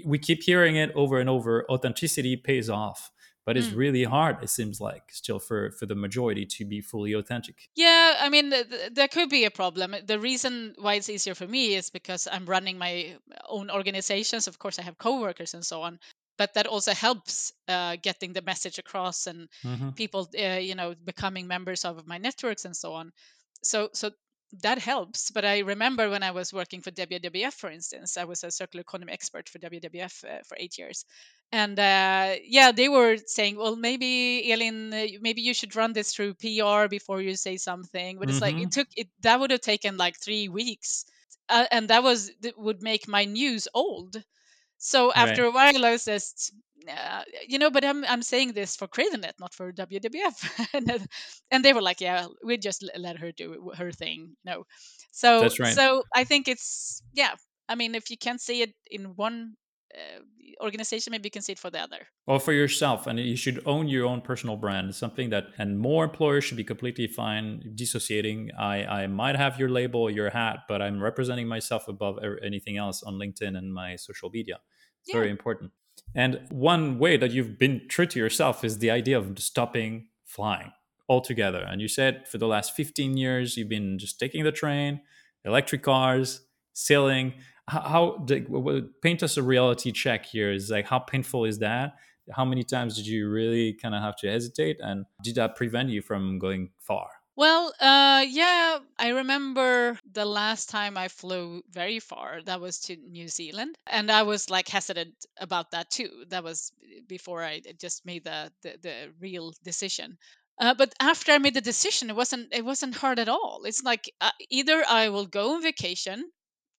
[0.06, 1.70] we keep hearing it over and over.
[1.70, 3.12] Authenticity pays off,
[3.46, 3.78] but it's Mm.
[3.78, 4.44] really hard.
[4.44, 7.70] It seems like still for for the majority to be fully authentic.
[7.76, 9.96] Yeah, I mean, th- th- there could be a problem.
[10.06, 14.48] The reason why it's easier for me is because I'm running my own organizations.
[14.48, 16.00] Of course, I have coworkers and so on,
[16.38, 20.94] but that also helps uh, getting the message across and hmm people, uh, you know,
[21.04, 23.12] becoming members of my networks and so on.
[23.64, 24.12] So, so
[24.62, 25.32] that helps.
[25.32, 28.82] But I remember when I was working for WWF, for instance, I was a circular
[28.82, 31.06] economy expert for WWF uh, for eight years,
[31.52, 36.14] and uh, yeah, they were saying, well, maybe Elin, uh, maybe you should run this
[36.14, 38.20] through PR before you say something.
[38.20, 41.06] But it's like it hmm took it that would have taken like three weeks,
[41.50, 44.22] uh, and that was that would make my news old.
[44.78, 45.46] So after Right.
[45.46, 46.54] a while, I was just,
[46.90, 51.08] uh, you know, but I'm I'm saying this for Cradlenet, not for WWF, and
[51.52, 54.66] and they were like, yeah, we just let her do her thing, no.
[55.12, 55.74] So That's right.
[55.74, 57.36] so I think it's yeah.
[57.70, 59.56] I mean, if you can't see it in one
[59.96, 60.20] uh,
[60.64, 62.08] organization, maybe you can see it for the other.
[62.26, 64.90] Or for yourself, and you should own your own personal brand.
[64.90, 68.52] It's something that, and more employers should be completely fine dissociating.
[68.58, 73.04] I, I might have your label, your hat, but I'm representing myself above anything else
[73.04, 74.60] on LinkedIn and my social media.
[75.02, 75.18] It's Yeah.
[75.20, 75.72] very important.
[76.16, 80.72] And one way that you've been true to yourself is the idea of stopping flying
[81.10, 81.66] altogether.
[81.68, 85.02] And you said for the last 15 years, you've been just taking the train,
[85.44, 86.42] electric cars,
[86.74, 87.34] sailing.
[87.68, 88.28] How, how
[89.02, 91.94] paint us a reality check here is like, how painful is that?
[92.32, 94.78] How many times did you really kind of have to hesitate?
[94.80, 97.10] And did that prevent you from going far?
[97.36, 102.42] Well, uh, yeah, I remember the last time I flew very far.
[102.44, 106.26] That was to New Zealand, and I was like hesitant about that too.
[106.30, 106.72] That was
[107.08, 110.18] before I just made the the, the real decision.
[110.60, 113.64] Uh, but after I made the decision, it wasn't it wasn't hard at all.
[113.66, 116.30] It's like uh, either I will go on vacation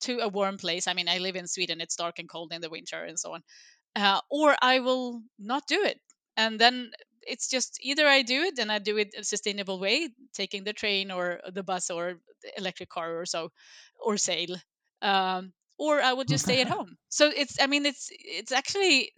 [0.03, 0.87] to a warm place.
[0.87, 3.35] I mean, I live in Sweden; it's dark and cold in the winter and so
[3.35, 3.43] on.
[3.97, 6.01] Uh, or I will not do it,
[6.37, 6.93] and then
[7.27, 10.73] it's just either I do it and I do it a sustainable way, taking the
[10.73, 13.51] train or the bus or the electric car or so,
[14.01, 14.57] or sail.
[15.03, 16.97] Um, or I would just stay at home.
[17.09, 19.13] So it's I mean it's it's actually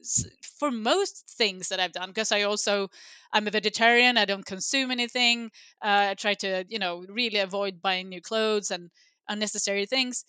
[0.59, 2.89] for most things that I've done because I also
[3.33, 4.17] I'm a vegetarian.
[4.17, 5.51] I don't consume anything.
[5.83, 8.91] Uh, I try to you know really avoid buying new clothes and
[9.29, 10.25] unnecessary things.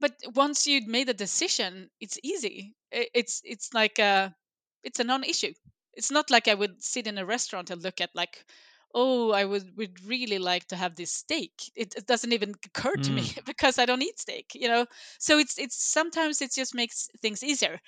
[0.00, 2.76] But once you've made a decision, it's easy.
[2.90, 4.34] It's it's like a
[4.82, 5.54] it's a non-issue.
[5.98, 8.46] It's not like I would sit in a restaurant and look at like
[8.94, 12.96] oh i would would really like to have this steak it, it doesn't even occur
[12.96, 13.36] to me Mm.
[13.46, 14.86] because i don't eat steak you know
[15.18, 17.80] so it's it's sometimes it just makes things easier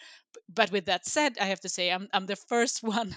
[0.48, 3.16] but with that said i have to say i'm i'm the first one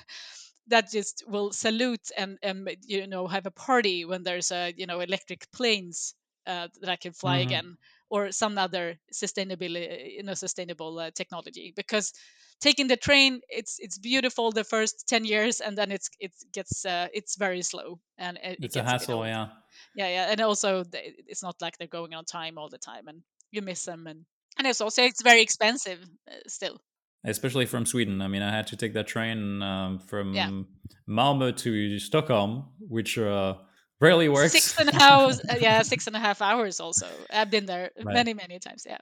[0.68, 4.86] that just will salute and and you know have a party when there's a you
[4.86, 6.16] know electric planes
[6.46, 7.39] uh, that I can fly Mhm.
[7.39, 7.78] again
[8.14, 12.14] or some other sustainability you know sustainable uh, technology because
[12.61, 16.86] taking the train it's it's beautiful the first 10 years and then it's it gets
[16.86, 19.47] uh, it's very slow and it, it It's a hassle, yeah.
[19.95, 20.84] yeah yeah and also
[21.28, 24.26] it's not like they're going on time all the time and you miss them and
[24.57, 25.99] and it's also it's very expensive
[26.30, 26.80] uh, still
[27.26, 28.22] Especially from Sweden.
[28.22, 29.99] I mean, I had to take that train um,
[30.34, 30.68] yeah from
[31.07, 33.53] Malmö to Stockholm, which uh,
[34.02, 34.80] rarely six works.
[34.80, 38.14] and a half yeah six and a half hours also i've been there right.
[38.14, 38.98] many many times yeah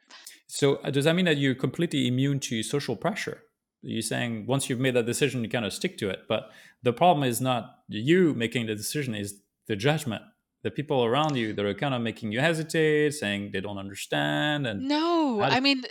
[0.51, 3.43] So uh, does that mean that you're completely immune to social pressure?
[3.81, 6.19] You're saying once you've made that decision, you kind of stick to it.
[6.27, 6.51] But
[6.83, 10.23] the problem is not you making the decision; is the judgment.
[10.63, 14.67] The people around you that are kind of making you hesitate, saying they don't understand,
[14.67, 15.83] and no i mean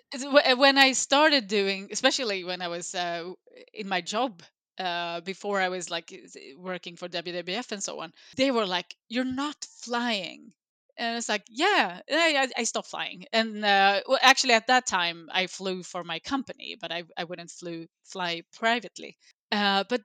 [0.56, 3.32] when i started doing especially when i was uh,
[3.72, 4.42] in my job
[4.80, 6.12] uh, before i was like
[6.58, 10.52] working for wwf and so on they were like you're not flying.
[10.98, 13.24] And it's like yeah i, I I stopped flying.
[13.32, 17.24] And uh, well actually at that time i flew for my company but i, I
[17.24, 19.16] wouldn't flew fly privately.
[19.52, 20.02] Uh, but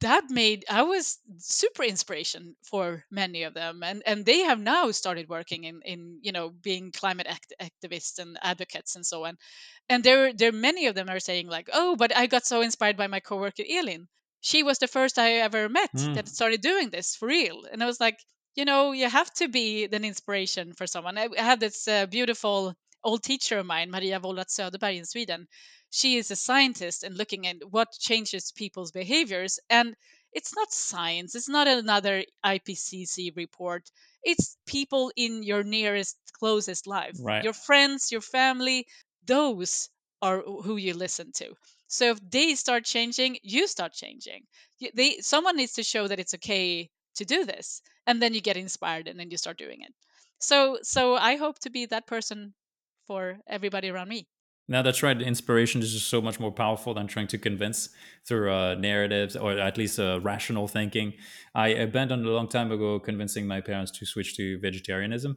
[0.00, 4.90] that made i was super inspiration for many of them and and they have now
[4.92, 9.36] started working in in you know being climate act- activists and advocates and so on
[9.88, 12.96] and there there many of them are saying like oh but i got so inspired
[12.96, 14.08] by my coworker elin.
[14.42, 17.64] She was the first i ever met Hmm, that started doing this for real.
[17.70, 18.18] And i was like
[18.54, 21.18] you know you have to be an inspiration for someone.
[21.18, 22.74] I, I had this uh, beautiful
[23.04, 25.46] old teacher of mine maria Wolrath söderberg in sweden
[25.90, 29.96] she is a scientist and looking at what changes people's behaviors and
[30.32, 33.90] it's not science it's not another ipcc report.
[34.22, 37.42] It's people in your nearest closest life right?
[37.42, 38.86] your friends your family
[39.26, 39.88] those
[40.22, 41.54] are who you listen to.
[41.88, 44.46] So if they start changing you start changing.
[44.94, 48.56] They someone needs to show that it's okay to do this and then you get
[48.56, 49.94] inspired and then you start doing it.
[50.38, 52.54] So so i hope to be that person
[53.10, 54.20] for everybody around me
[54.74, 55.20] Now that's right.
[55.20, 57.78] Inspiration is just so much more powerful than trying to convince
[58.26, 61.08] through uh, narratives or at least uh, rational thinking.
[61.64, 65.32] I abandoned a long time ago convincing my parents to switch to vegetarianism,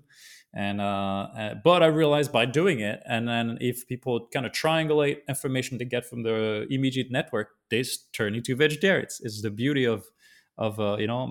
[0.54, 4.52] and uh, uh, but I realized by doing it, and then if people kind of
[4.52, 6.38] triangulate information they get from the
[6.70, 7.84] immediate network, they
[8.18, 9.20] turn into vegetarians.
[9.26, 10.00] It's the beauty of
[10.66, 11.24] of uh, you know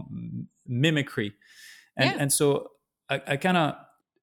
[0.66, 1.28] mimicry
[1.96, 2.46] and yeah and so
[3.08, 3.74] I, I kind of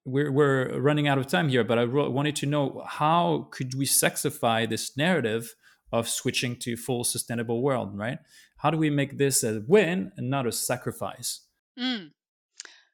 [0.06, 3.86] we're, we're running out of time here, but I wanted to know how could we
[3.86, 5.54] sexify this narrative
[5.92, 8.20] of switching to full sustainable world, right?
[8.58, 11.42] How do we make this a win and not a sacrifice?
[11.80, 12.12] Mm.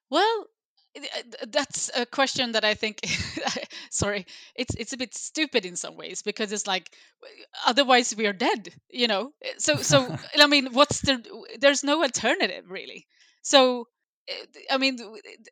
[0.10, 0.48] Well,
[0.96, 3.00] uh, th- that's a question that I think.
[3.90, 4.26] sorry,
[4.56, 6.92] it's it's a bit stupid in some ways because it's like,
[7.66, 8.74] otherwise we are dead.
[8.90, 9.34] You know.
[9.44, 11.24] Uh, So so I mean, what's the?
[11.60, 13.08] There's no alternative really.
[13.42, 13.88] So.
[14.30, 14.98] Uh, I mean,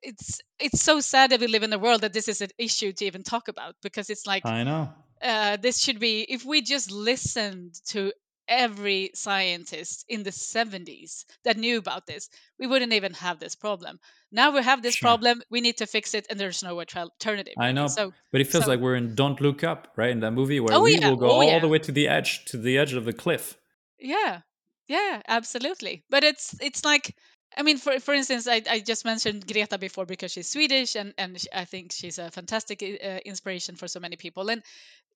[0.02, 2.92] it's it's so sad that we live in a world that this is an issue
[2.94, 4.90] to even talk about because it's like I know.
[5.22, 8.12] uh, this should be if we just listened to
[8.50, 12.28] every scientist in the 70s that knew about this
[12.60, 13.98] we wouldn't even have this problem
[14.34, 15.08] now we have this Sure.
[15.08, 17.88] problem we need to fix it and there's no alternative I know.
[17.88, 20.10] so But it feels so like we're in Don't Look Up, right?
[20.12, 21.92] In that movie where oh we yeah will go oh all yeah the way to
[21.94, 23.58] the edge, to the edge of the cliff.
[23.98, 24.42] yeah
[24.90, 27.16] yeah absolutely but it's it's like
[27.58, 31.14] i mean for for instance i, I just mentioned greta before because she's swedish and
[31.18, 34.62] and i think she's a fantastic uh, inspiration for so many people and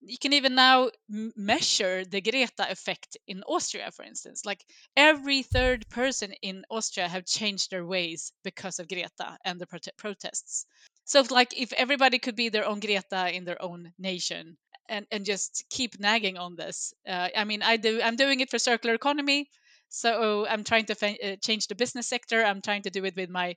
[0.01, 4.45] you can even now m- measure the Greta effect in Austria, for instance.
[4.45, 4.63] Like
[4.95, 9.97] every third person in Austria have changed their ways because of Greta and the prote-
[9.97, 10.65] protests.
[11.05, 14.57] So, like, if everybody could be their own Greta in their own nation
[14.89, 18.01] and and just keep nagging on this, uh, I mean, I do.
[18.01, 19.49] I'm doing it for circular economy.
[19.89, 22.43] So I'm trying to fa- uh, change the business sector.
[22.43, 23.55] I'm trying to do it with my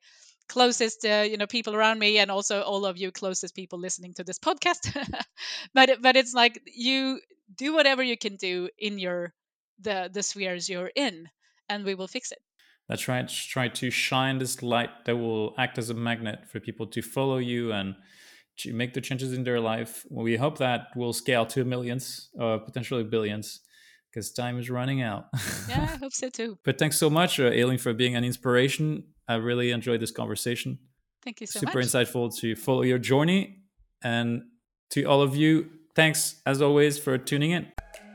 [0.50, 4.12] closest uh, you know people around me and also all of you closest people listening
[4.12, 4.82] to this podcast
[5.74, 7.20] but but it's like you
[7.56, 9.32] do whatever you can do in your
[9.78, 11.28] the the spheres you're in
[11.68, 12.40] and we will fix it
[12.88, 16.86] that's right try to shine this light that will act as a magnet for people
[16.86, 17.94] to follow you and
[18.56, 22.58] to make the changes in their life we hope that will scale to millions uh,
[22.58, 23.60] potentially billions
[24.12, 25.26] because time is running out
[25.68, 29.04] yeah i hope so too but thanks so much uh, Elin for being an inspiration
[29.30, 30.80] I really enjoyed this conversation.
[31.22, 31.72] Thank you so much.
[31.72, 31.86] Super much.
[31.86, 33.60] insightful to follow your journey.
[34.02, 34.42] And
[34.90, 37.70] to all of you, thanks as always for tuning in.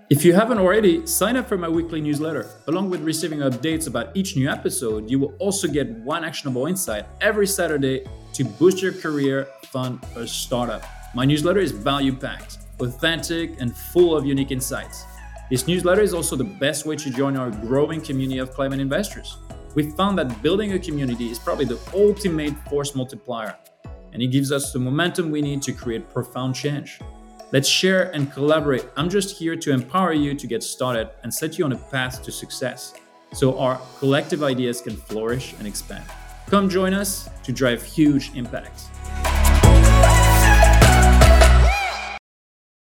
[0.09, 2.49] If you haven't already, sign up for my weekly newsletter.
[2.67, 7.05] Along with receiving updates about each new episode, you will also get one actionable insight
[7.21, 10.83] every Saturday to boost your career, fund, or startup.
[11.15, 15.05] My newsletter is value packed, authentic, and full of unique insights.
[15.49, 19.37] This newsletter is also the best way to join our growing community of climate investors
[19.75, 23.57] we found that building a community is probably the ultimate force multiplier,
[24.13, 26.99] and it gives us the momentum we need to create profound change.
[27.51, 28.85] Let's share and collaborate.
[28.95, 32.23] I'm just here to empower you to get started and set you on a path
[32.23, 32.93] to success
[33.33, 36.05] so our collective ideas can flourish and expand.
[36.47, 38.83] Come join us to drive huge impact.